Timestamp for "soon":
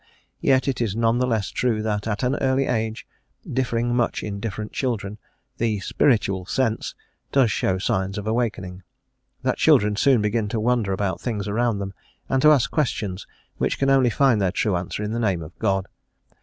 9.95-10.19